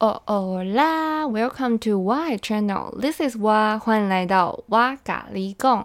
[0.00, 5.84] 哦哦啦，Welcome to Y Channel，This is 哇，欢迎来到哇咖喱贡。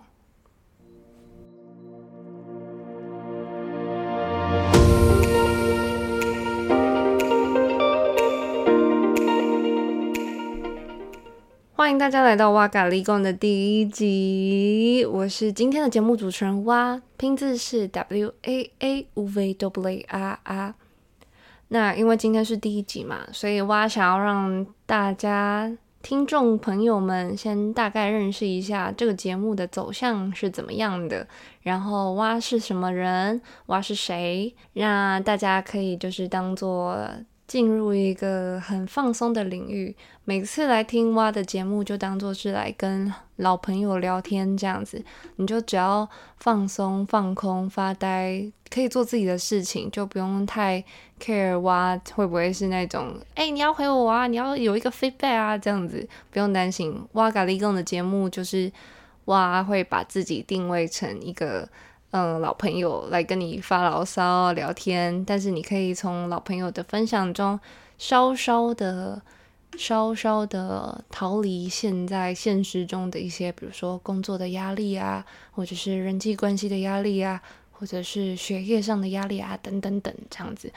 [11.75, 20.75] 欢迎大家来到哇咖喱贡的第一集，我是今天的节目主持人哇，拼字是 W A A U V W R R。
[21.70, 31.28] 那因为今天是第一集嘛，所以哇想要让大家听众朋友们先大概认识一下这个节目的走向是怎么样的，
[31.61, 36.97] 然后哇是什么人，哇是谁，让大家可以就是当做。
[37.45, 45.03] 进入一个很放松的领域，每次来听蛙的节目就当做是来跟老朋友聊天这样子，
[45.35, 50.83] 你就只要放松、放空、发呆，可以做自己的事情，就不用太
[51.21, 56.99] care 哇会不会是那种，哎，你要回我啊，你要有一个 feedback 啊，这样子不用担心。
[57.11, 58.71] 哇咖喱贡的节目就是
[59.25, 61.69] 哇会把自己定位成一个。
[62.15, 67.59] 嗯，老朋友来跟你发牢骚聊天，但是你可以从老朋友的分享中
[67.97, 69.19] 稍稍的、
[69.75, 77.41] 稍稍的逃离现在现实中的一些，比如说工作的压力啊，或者是人际关系的压力啊，
[77.73, 80.71] 或者是学业上的压力啊，等等等这样子。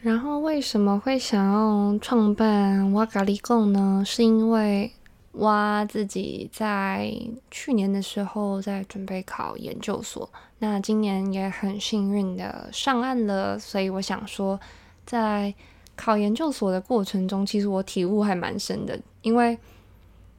[0.00, 4.02] 然后为什么会想要创办瓦咖喱贡呢？
[4.06, 4.90] 是因为。
[5.32, 7.14] 哇，自己在
[7.48, 13.56] 去年的时候在准备考研究所，那今年也很幸运的上岸了。
[13.56, 14.58] 所以我想说，
[15.06, 15.54] 在
[15.94, 19.56] 考研究所的过程中，其实我体悟还蛮深的，因为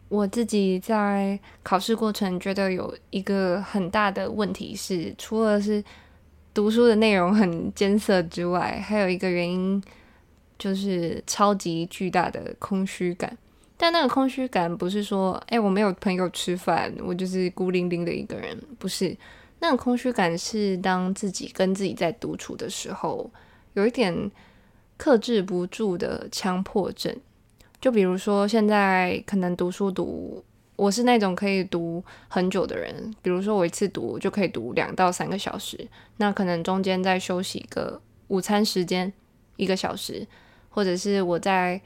[0.10, 5.84] 我自己在考试过程觉得有一个很大的问题是，除了是
[6.54, 9.82] 读书的内容很艰涩之外，还有一个原因
[10.58, 13.38] 就是超级巨大的空虚感。
[13.78, 19.16] 但那个空虚感不是说，哎，我没有朋友吃饭，我就是孤零零的一个人，不是。
[19.60, 23.30] 那个空虚感是当自己跟自己在独处的时候，
[23.74, 24.32] 有一点
[24.98, 27.16] 克制不住的强迫症。
[27.82, 30.44] 就比如说，现在可能读书读，
[30.76, 33.14] 我是那种可以读很久的人。
[33.22, 39.12] 比如说，我一次读就可以读两到三个小时，那可能中间再休息一个午餐时间
[39.56, 40.28] 一个小时，
[40.70, 41.82] 或者是我在。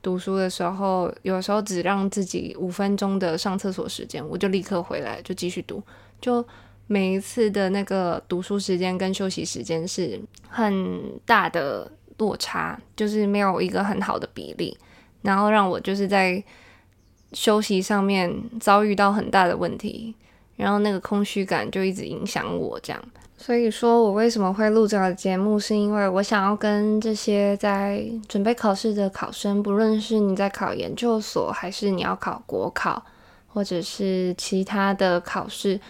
[0.00, 5.82] 读书的时候，有时候只让自己五分钟的上厕所时间，我就立刻回来就继续读。
[6.20, 6.42] 就
[6.86, 14.78] 每一次的那个读书时间跟休息时间是很大的落差，就是没有一个很好的比例，
[15.22, 16.42] 然后让我就是在
[17.32, 20.14] 休息上面遭遇到很大的问题，
[20.56, 23.02] 然后那个空虚感就一直影响我这样。
[23.36, 33.00] 所以说我为什么会录这个节目，是因为我想要跟这些在准备考试的考生，不论是你在考研究所，还是你要考国考，
[33.46, 35.80] 或者是其他的考试，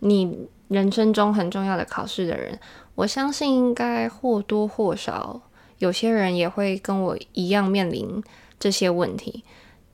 [0.00, 2.58] 你人生中很重要的考试的人，
[2.94, 5.40] 我相信应该或多或少
[5.78, 8.22] 有些人也会跟我一样面临
[8.58, 9.44] 这些问题。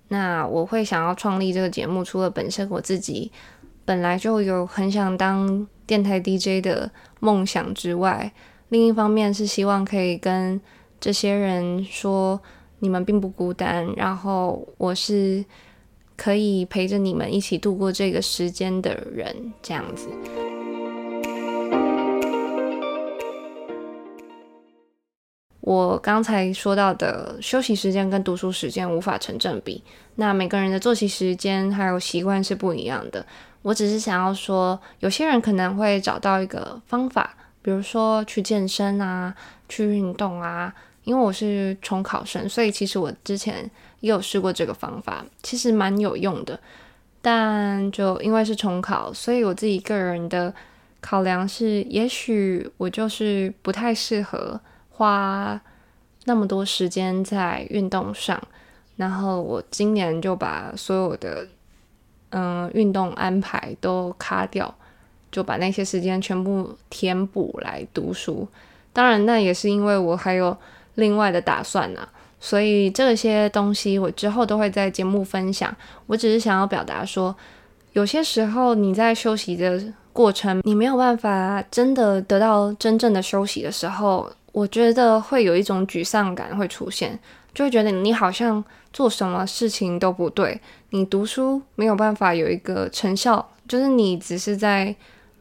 [0.08, 3.30] 那我会想要创立这个节目，除了本身我自己
[3.84, 5.66] 本来就有很想当。
[5.86, 8.32] 电台 DJ 的梦想之外，
[8.70, 10.58] 另一方面是希望可以跟
[10.98, 12.40] 这些人说，
[12.78, 15.44] 你们并不孤单，然后我是
[16.16, 20.08] 可以陪着你们一起度过这个时间的人，这样子。
[25.64, 29.82] 我刚才说到的休息时间跟读书时间无法成正比，
[30.16, 33.24] 那每个人的作息时间还有习惯是不一样的。
[33.62, 39.34] 我只是想要说，有些人可能会找到一个方法，比如说去健身啊，
[39.66, 40.74] 去运动啊。
[41.04, 43.70] 因为我是重考生，所以其实我之前
[44.00, 46.60] 也有试过这个方法，其实蛮有用的。
[47.22, 50.54] 但就因为是重考，所以我自己个人的
[51.00, 54.60] 考量是，也许我就是不太适合
[54.96, 55.60] 花
[56.24, 58.40] 那么多时间在运动上。
[58.96, 61.46] 然后我今年就把所有的。
[62.36, 64.74] 嗯，运动安排都卡掉，
[65.30, 68.48] 就把那些时间全部填补来读书。
[68.92, 70.56] 当然，那也是因为我还有
[70.96, 72.08] 另外的打算呢。
[72.40, 75.72] 所以这些东西我之后都会在节目分享。
[76.08, 77.32] 我只是想要表达说，
[77.92, 79.80] 有些时候你在休息的
[80.12, 87.18] 过程，你没有办法真的得到真正的休息的时候，我觉得会有一种沮丧感会出现。
[87.52, 88.62] 就会觉得你好像
[88.92, 90.60] 做什么事情都不对，
[90.90, 94.92] 你读书没有办法有一个成效，就是你只是在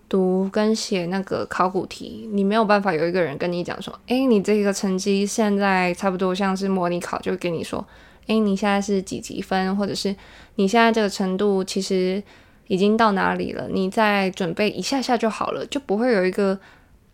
[0.08, 7.84] 读跟写那个考古题，你没有办法有一个人跟你讲说，诶，你这个成绩现在差不多像是模拟考，就跟你说，
[8.28, 10.16] 诶，你现在是几级分，或者是
[10.58, 12.22] 你现在这个程度其实
[12.68, 16.60] 已经到哪里了，你再准备一下下就好了，就不会有一个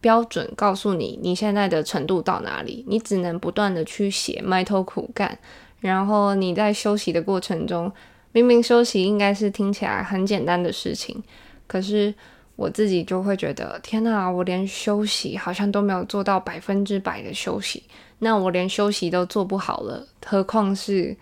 [0.01, 5.37] 标准告诉你你现在的程度到哪里，你只能不断的去写，埋头苦干，
[5.79, 7.91] 然后你在休息的过程中，
[8.31, 11.23] 明明休息应该是听起来很简单的事情，
[11.67, 12.13] 可是。
[12.59, 14.29] 我自己就会觉得，天哪！
[14.29, 17.81] 我连休息好像都没有做到百分之百的休息，
[18.17, 21.15] 那我连休息都做不好了，何况是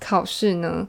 [0.00, 0.88] 考试呢？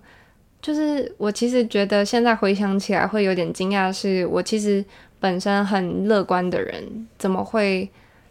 [0.63, 4.83] 就是我其实觉得现在回想起来会有点惊讶，是我其实
[5.19, 7.87] 本身很乐观的人，怎么会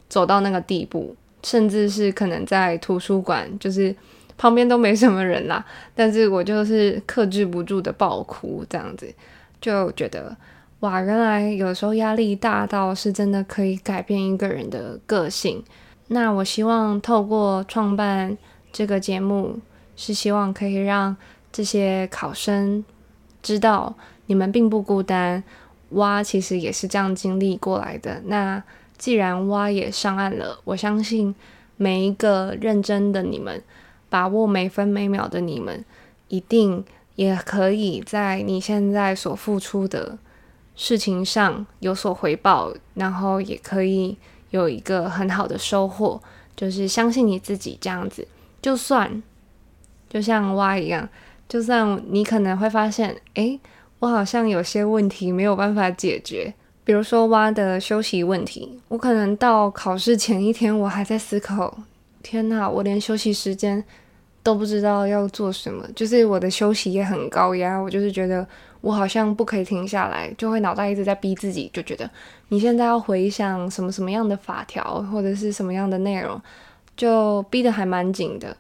[0.09, 1.15] 走到那个地步？
[1.43, 3.95] 甚至是可能在图书馆，就是
[4.39, 5.63] 旁边都没什么人啦，
[5.95, 9.13] 但是我就是克制不住的爆哭，这样子
[9.61, 10.35] 就觉得。
[10.81, 15.63] 哇，原来有时候压力大到是真的可以改变一个人的个性。
[16.09, 18.37] 那我希望透过创办
[18.73, 19.61] 这个节目，
[19.95, 21.17] 是希望可以让
[21.53, 22.85] 这些考生
[23.43, 23.95] 知道，
[24.27, 25.45] 你们并不孤单。
[25.91, 28.23] 蛙其实也是这样经历过来的。
[28.25, 28.63] 那
[28.97, 31.35] 既然蛙也上岸了，我相信
[31.77, 33.63] 每一个认真的你们，
[34.09, 35.85] 把握每分每秒的你们，
[36.29, 36.83] 一定
[37.17, 40.19] 也可以在你现在所付出的。
[40.75, 44.17] 事情上有所回报，然后也可以
[44.49, 46.19] 有一个很好的收获，
[46.57, 48.27] 就是相信你自己这样子。
[48.63, 49.23] 就算
[50.09, 51.07] 就像蛙一样，
[51.53, 53.61] 就算你可能会发现，诶，
[53.99, 61.77] 我好像有些问题没有办法解决，比如说蛙的休息问题，我可能到考试前一天，我还在思考，
[62.23, 63.85] 天哪，我连休息时间
[64.43, 68.49] 都不知道要做什么，就是我的休息也很高压，我就是觉得。
[68.81, 72.11] 我好像不可以停下来，就会脑袋一直在逼自己，就觉得
[72.49, 76.41] 你现在要回想什么什么样的法条或者是什么样的内容，
[76.97, 78.57] 就逼得还蛮紧的。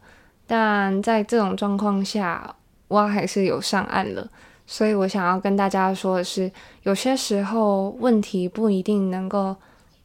[0.46, 2.54] 但在这种状况下，
[2.92, 4.28] 我还是有上岸了。
[4.66, 6.50] 所以我想要跟大家说的是，
[6.82, 9.56] 有些时候问题不一定能够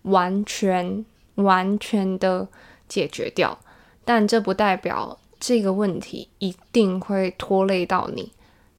[0.04, 1.06] 完全
[1.36, 2.48] 完全的
[2.88, 3.58] 解决掉，
[4.04, 8.32] 但这不代表这个问题一定会拖累到你。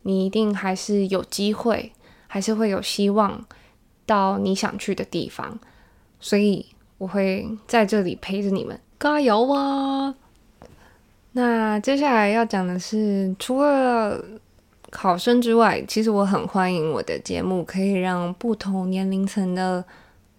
[0.02, 1.93] 你一定还是有机会，
[2.26, 3.44] 还是会有希望
[4.06, 5.58] 到你想去的地方，
[6.19, 6.66] 所以
[6.99, 10.14] 我会在这里陪着你们，加油啊！
[11.38, 14.20] 那接下来要讲的是，除了
[14.90, 19.85] 考生之外，其实我很欢迎我的节目可以让不同年龄层的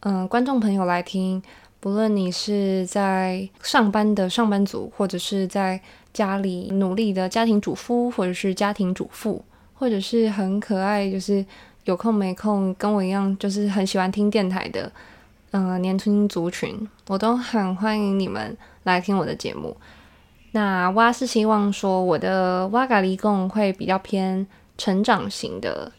[0.02, 1.42] 嗯观众朋友来听，
[1.80, 5.80] 不论你是在上班的上班族，或者是在
[6.12, 9.42] 家里努力的家庭主妇，或者是家庭主妇。
[9.76, 11.46] 或者是很可爱，就是
[11.86, 14.92] 有空没空跟我一样，就是很喜欢听电台的，
[15.52, 19.74] 嗯，年轻族群，我都很欢迎你们来听我的节目。
[20.52, 24.46] 那蛙是希望说我的蛙嘎利贡会比较偏
[24.78, 25.92] 成长型的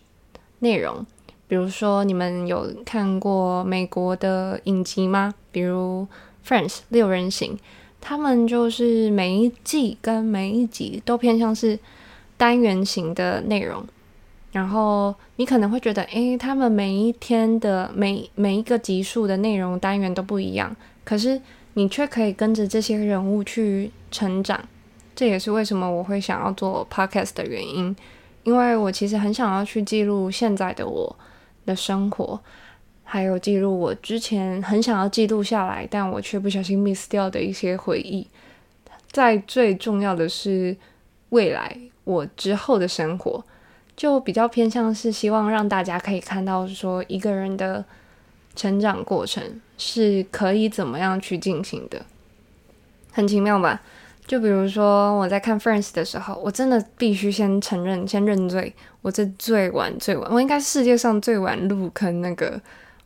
[0.61, 1.05] 内容，
[1.47, 5.35] 比如说你们有看过美国的影集吗？
[5.50, 6.06] 比如
[6.49, 7.58] 《Friends》六人行，
[8.00, 11.79] 他们就是每一季跟每一集都偏向是。
[12.41, 13.85] 单元型的内容，
[14.50, 20.75] 然后你可能会觉得，诶，他们每一天的每每一个集数的内容单元都不一样，
[21.05, 21.38] 可是
[21.80, 24.68] 你却可以跟着这些人物去成长。
[25.16, 27.96] 这也是为什么我会想要做 podcast 的原因，
[28.42, 31.16] 因为我其实很想要去记录现在的我
[31.64, 32.38] 的生活，
[33.02, 38.26] 还有记录我之前很想要记录下来，但我却不小心 miss 掉的一些回忆。
[39.10, 40.76] 在最重要的是
[41.30, 41.75] 未来。
[42.04, 43.42] 我之后的生活
[43.96, 47.82] 就比较偏向是希望让大家可以看到，说一个人的
[48.54, 52.04] 成长过程是可以怎么样去进行的，
[53.10, 53.80] 很奇妙吧？
[54.26, 58.72] 就比如说我在看《Friends》的时候，我真的必须先承认、先认罪，
[59.02, 62.60] 我是最晚、最晚，我应该世界上最晚入坑那个。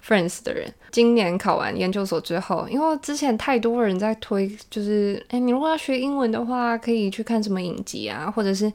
[0.07, 8.71] Friends 的人，今年考完研究所之后，因为之前太多人在推，就是哎，你如果要学英文的话，可以去看什么影集啊，或者是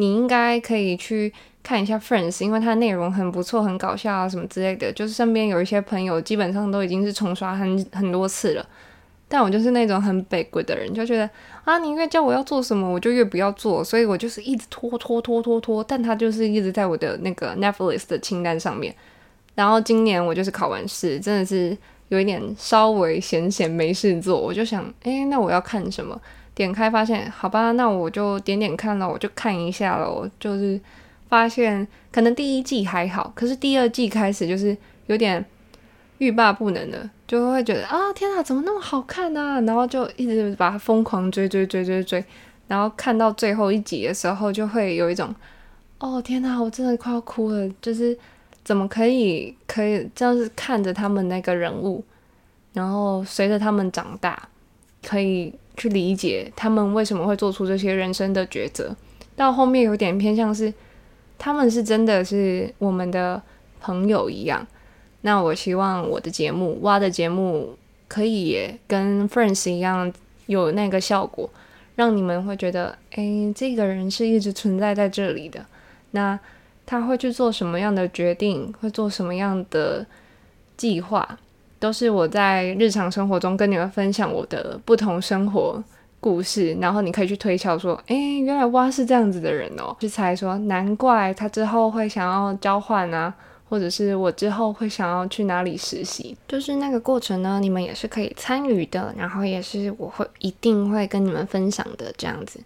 [0.00, 1.30] 你应该可以去
[1.62, 4.90] 看一下 Friends，因为它内容很不错，很搞笑啊什么之类的。
[4.92, 8.66] 就是身边有一些朋友，基本上都已经是重刷很很多次了，
[9.28, 11.28] 但我就是那种很北鬼的人，就觉得
[11.64, 18.94] 啊，你越叫我要做什么，我就越不要做，所以我就是一直拖拖拖拖拖，但它就是一直在我的那个 Netflix 的清单上面。
[19.54, 21.76] 然后今年我就是考完试，真的是
[22.08, 26.18] 有一点稍微闲闲没事做，我就想，哎，那我要看什么？
[26.54, 30.10] 点开发现，好吧，那我就点点看了，我就看一下了。
[30.10, 30.78] 我就是
[31.28, 34.76] 发现，可能第一季还好，可是第二季开始就是
[35.06, 35.44] 有点
[36.18, 39.60] 欲罢不能的，就会觉得啊天哪，怎么那么好看啊？
[39.62, 42.22] 然后就一直把它疯狂追追追追追，
[42.68, 45.34] 然后看到最后一集的时候，就会有一种
[45.98, 48.16] 哦天哪，我真的快要哭了，就是
[48.62, 52.04] 怎么可以可以这样子看着他们那个人物，
[52.74, 54.48] 然后随着他们长大，
[55.02, 58.94] 可以去理解他们为什么会做出这些人生的抉择。
[59.34, 60.70] 到后面有点偏向是，
[61.38, 63.40] 他们是真的是我们的
[63.80, 64.66] 朋友一样。
[65.22, 67.74] 那我希望我的节目挖的节目
[68.08, 70.12] 可以也跟 Friends 一样
[70.44, 71.48] 有那个效果，
[71.96, 75.64] 让你们会觉得，诶，这个人是一直存在在这里的。
[76.10, 76.38] 那
[76.84, 80.06] 他会去做什么样的决定，会做什么样的
[80.76, 81.38] 计划，
[81.80, 85.82] 都是我在日常生活中跟你们分享我的不同生活。
[86.22, 93.34] 故事，然后你可以去推敲说，哎，原来蛙是这样子的人哦，去猜说，难怪他之后会想要交换啊，
[93.70, 102.60] 或者是我之后会想要去哪里实习，就是那个过程呢，你们也是可以参与的，然后也是我会一定会跟你们分享的这样子。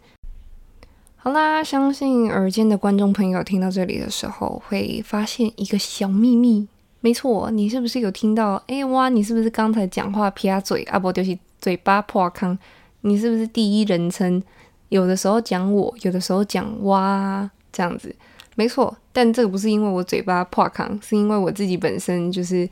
[1.14, 6.66] 好啦，相信耳尖的观众朋友听到这里的时候会发现一个小秘密，
[7.04, 8.54] 没错，你是不是有听到？
[8.66, 10.98] 哎哇，你是不是刚才讲话撇嘴啊？
[10.98, 12.58] 不就是嘴巴破坑？
[13.02, 14.42] 你是不是第一人称？
[14.88, 18.16] 有的时候讲我，有的时候讲哇，这样子，
[18.54, 18.96] 没错。
[19.12, 22.66] 但这个不是因为我嘴巴破康，是因为我自己本身就是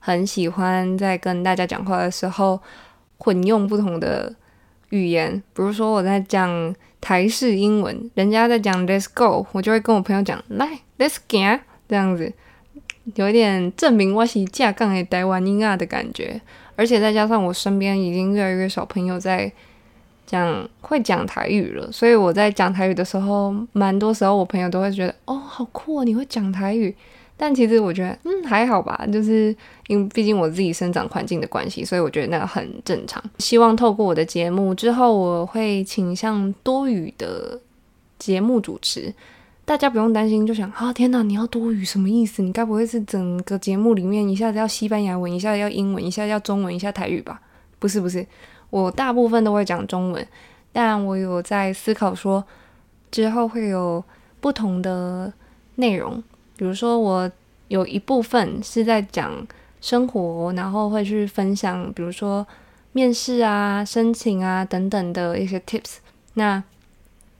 [0.00, 2.60] 很喜欢在跟大家讲话的时候
[3.18, 4.34] 混用不同的
[4.88, 5.40] 语言。
[5.54, 12.32] 比如说我在讲台式英文，人家在讲 Let's go，我就会跟我朋友讲来 Let's go，这样子，
[13.14, 16.40] 有一点证明我是架杠的台湾音啊的感觉。
[16.76, 19.52] 而且再加上我身边已经越来越少朋友在。
[20.30, 26.94] 讲会讲台语了，所以我在讲台语的时候，蛮多时候我朋友都会觉得哦，好酷，你会讲台语。
[27.34, 33.22] 但其实我觉得，嗯，还好吧，就是因为毕竟我自己生长环境的关系，所以我觉得那个很正常。
[33.38, 37.58] 希望透过我的节目之后，我会倾向多语的
[38.18, 39.10] 节目主持，
[39.68, 40.46] 大家不用担心。
[40.46, 42.40] 就想啊，天哪，你要多语什么意思？
[42.40, 47.38] 你该不会是整个节目里面一下子要西班牙文，一下子要英文，一下子要中文，一下台语吧？
[47.78, 48.26] 不是，不是。
[48.70, 50.26] 我大部分都会讲中文，
[50.72, 52.42] 但我有在思考说，
[53.10, 54.02] 之后会有
[54.40, 55.30] 不同的
[55.74, 56.22] 内容，
[56.56, 57.30] 比如说我
[57.68, 59.46] 有一部分是在讲
[59.82, 62.46] 生活，然后会去分享，比如说
[62.92, 65.96] 面试啊、申请啊等等的一些 tips。
[66.32, 66.64] 那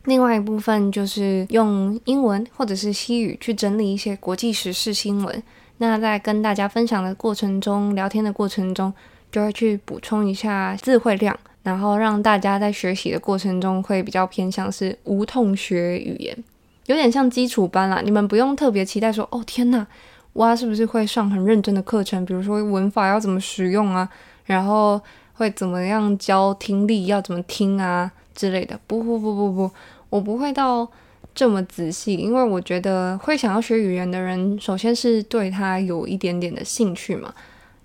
[0.08, 5.42] 另外一部分就是用英文或者是西语去整理一些国际时事新闻。
[5.76, 8.92] 那在跟大家分享的过程中，聊天的过程中。
[9.30, 16.44] 就会去补充一下词汇量，然后让大家在学习的过程中会比较偏向是无痛学语言，
[16.86, 18.00] 有点像基础班啦。
[18.02, 19.86] 你们不用特别期待说，哦天呐，
[20.32, 22.24] 哇是不是会上很认真的课程？
[22.24, 24.08] 比如说文法要怎么使用啊，
[24.46, 24.98] 然后
[25.34, 28.80] 会怎么样教听力要怎么听啊之类的。
[28.86, 29.70] 不不不不不，
[30.10, 30.90] 我不会到
[31.34, 37.32] 这么仔细，因为我觉得会想要学语言的人，首先是对他有一点点的兴趣嘛。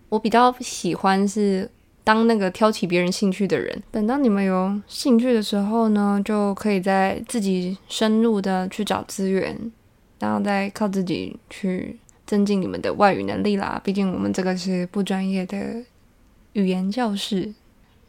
[0.10, 1.70] 我比较喜欢是
[2.04, 3.82] 当那个挑起别人兴趣的人。
[3.92, 9.72] 等到你们有兴趣的时候呢，就可以在自己深入的去找资源，
[10.20, 13.82] 然后再靠自己去增进你们的外语能力啦。
[13.84, 15.84] 毕竟我们这个是不专业的
[16.54, 17.54] 语言教室。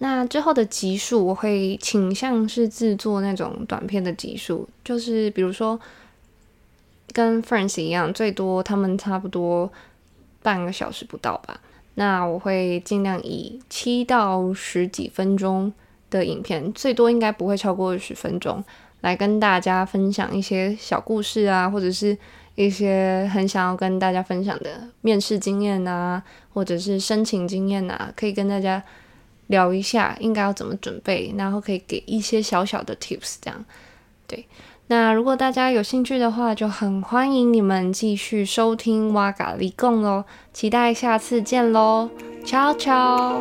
[0.05, 5.81] 那之后的集数，我会倾向是制作那种短片的集数，就是比如说
[7.15, 9.73] 跟 Friends 一样，最多他们差不多
[10.43, 11.59] 半个小时不到吧。
[11.95, 15.73] 那我会尽量以七到十几分钟
[16.11, 18.63] 的影片，最多应该不会超过二十分钟，
[19.01, 22.15] 来跟大家分享一些小故事啊，或者是
[22.57, 28.83] 一些很想要跟大家分享的面试经验啊，或者是申请经验啊，可以跟大家
[29.49, 33.65] 聊一下应该要怎么准备，然后可以给一些小小的 tips，这样
[34.27, 34.47] 对。
[34.87, 42.11] 那如果大家有兴趣的话，就很欢迎你们继续收听哇嘎利贡喽，期待下次见喽，
[42.45, 43.41] 悄悄。